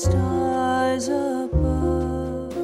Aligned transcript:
stars 0.00 1.08
above. 1.08 2.54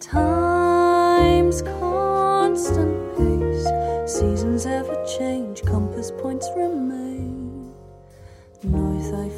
Time's 0.00 1.62
constant 1.62 3.16
pace, 3.16 4.12
seasons 4.12 4.66
ever 4.66 4.96
change, 5.16 5.62
compass 5.62 6.10
points 6.10 6.48
remain. 6.56 7.72
North, 8.64 9.14
I 9.14 9.28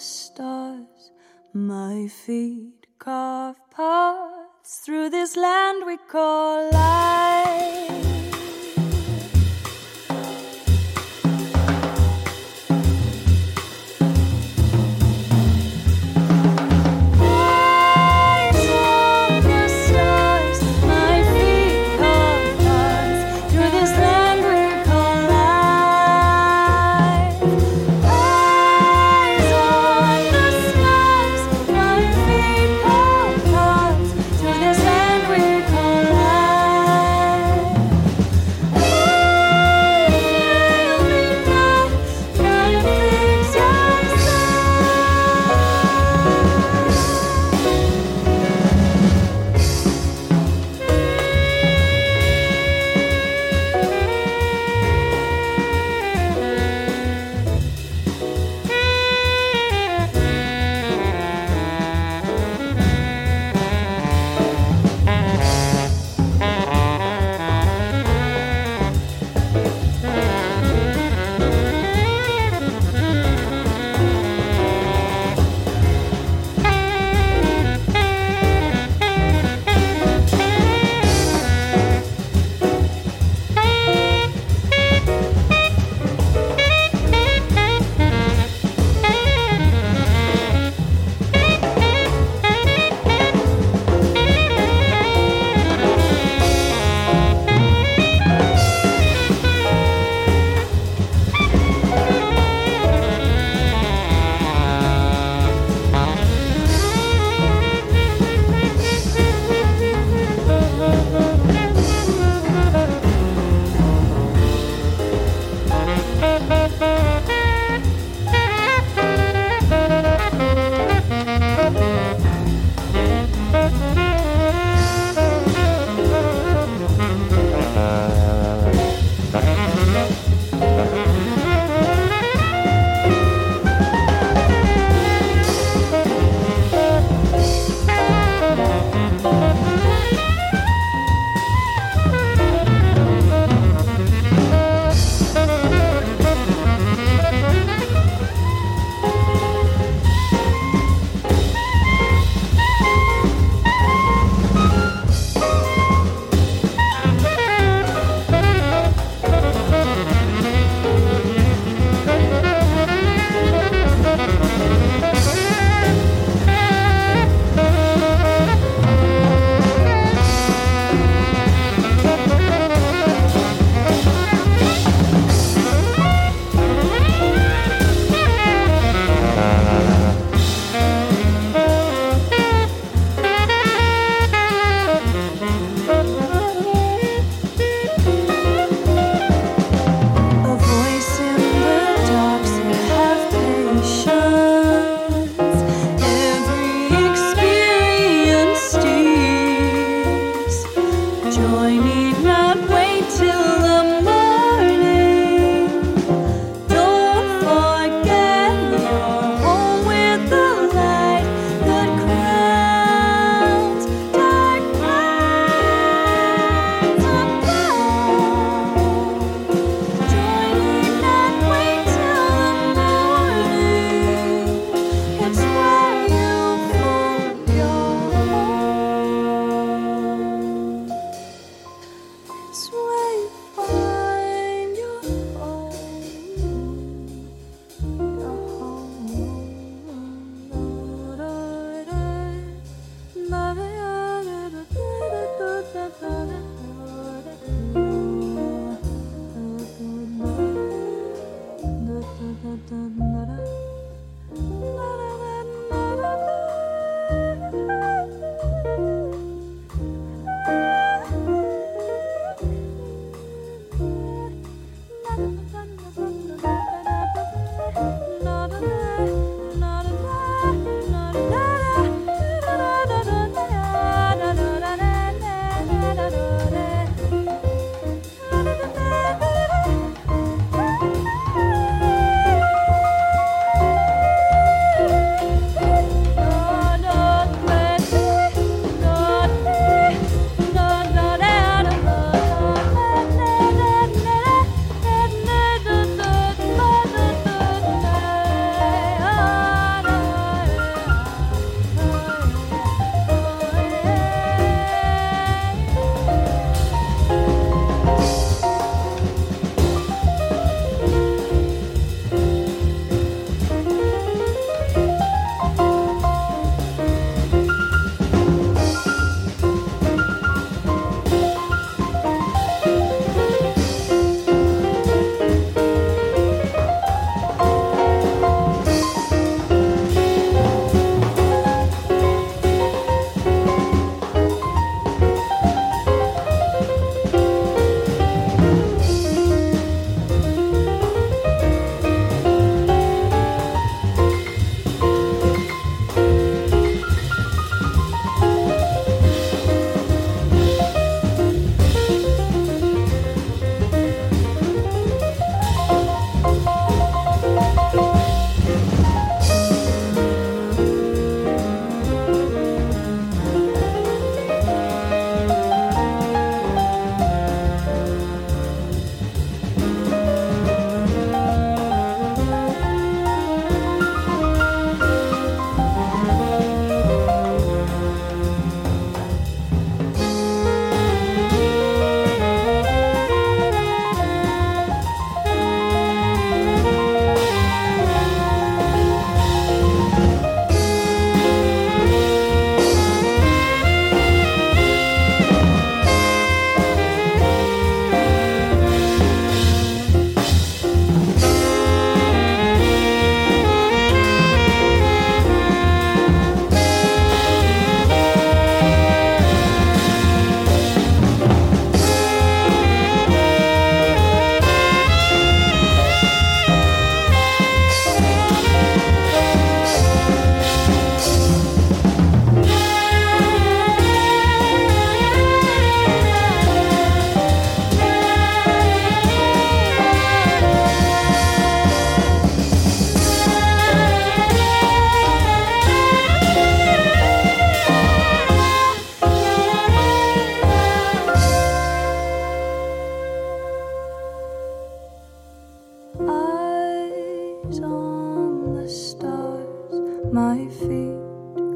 stars. 0.00 1.10
My 1.52 2.08
feet 2.08 2.86
carve 2.98 3.60
paths 3.70 4.78
through 4.84 5.10
this 5.10 5.36
land 5.36 5.84
we 5.86 5.96
call 5.96 6.70
life. 6.70 8.09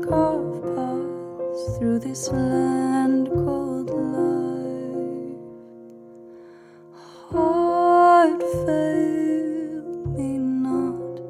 carve 0.09 0.63
paths 0.77 1.79
through 1.79 1.99
this 1.99 2.31
land 2.31 3.29
called 3.29 3.91
life. 3.91 5.39
Heart, 7.31 8.43
fail 8.67 9.83
me 10.17 10.39
not, 10.39 11.21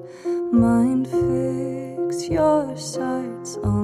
mind, 0.53 1.07
fix 1.07 2.29
your 2.29 2.77
sights 2.77 3.59
on. 3.59 3.84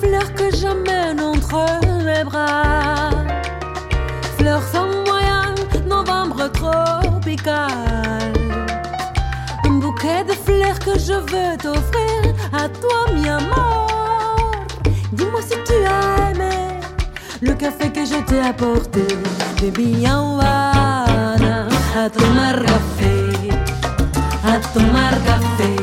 fleur 0.00 0.32
que 0.34 0.54
j'amène 0.56 1.20
entre 1.20 1.64
mes 2.04 2.24
bras. 2.24 3.10
Fleur 4.38 4.60
sans 4.72 4.86
moyen, 5.06 5.54
novembre 5.86 6.50
tropical. 6.52 8.32
Un 9.64 9.74
bouquet 9.82 10.24
de 10.24 10.32
fleurs 10.32 10.78
que 10.78 10.98
je 10.98 11.14
veux 11.30 11.56
t'offrir 11.58 12.34
à 12.52 12.68
toi, 12.68 13.00
mi. 13.14 13.26
Dis-moi 15.12 15.40
si 15.42 15.56
tu 15.64 15.78
as 15.86 16.30
aimé 16.30 16.56
le 17.40 17.54
café 17.54 17.90
que 17.90 18.04
je 18.04 18.18
t'ai 18.24 18.40
apporté. 18.40 19.06
Baby, 19.60 20.06
Havana, 20.06 21.68
a 21.96 22.10
tomar 22.10 22.56
café, 22.62 23.50
a 24.44 24.58
tomar 24.74 25.12
café. 25.24 25.75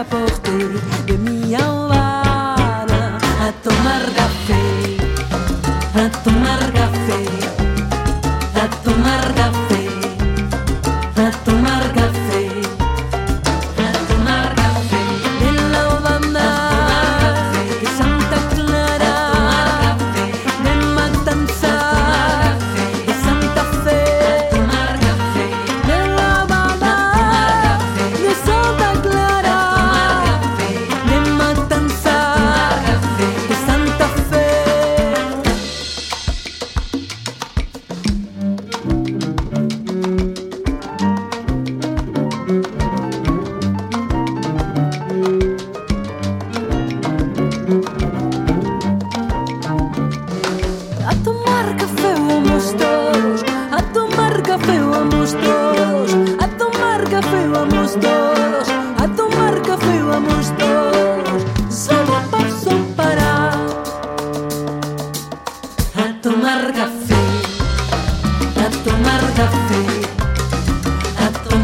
apporter 0.00 0.78
de 1.06 1.16
mi 1.16 1.54
Habana 1.54 3.18
a 3.40 3.52
tomar 3.62 4.02
café, 4.14 4.96
a 5.94 6.10
tomar 6.22 6.58
café. 6.58 6.75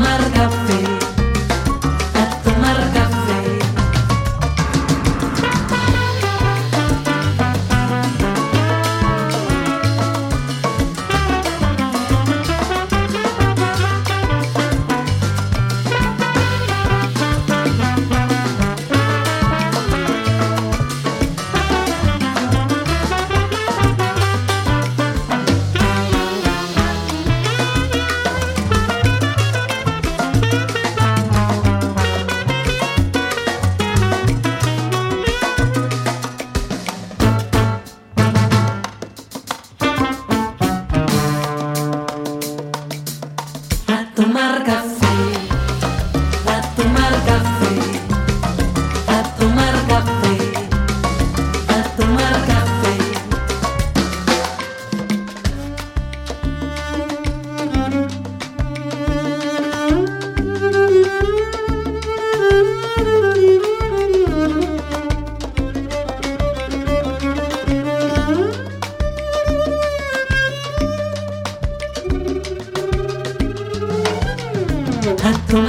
Marca 0.02 0.51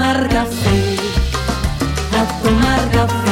tomar 0.04 0.28
café, 0.28 0.98
a 2.20 2.44
tomar 2.44 2.92
café. 2.92 3.23